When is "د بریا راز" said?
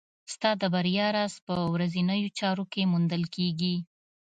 0.61-1.33